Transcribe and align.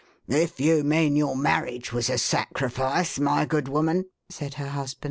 "If 0.27 0.59
you 0.59 0.83
mean 0.83 1.15
your 1.15 1.35
marriage 1.35 1.93
was 1.93 2.09
a 2.09 2.17
sacrifice, 2.17 3.19
my 3.19 3.45
good 3.45 3.67
woman 3.67 4.05
—"said 4.29 4.55
her 4.55 4.69
husband. 4.69 4.99